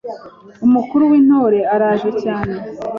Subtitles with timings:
[0.65, 2.55] Umukuru w’Intore araje cyane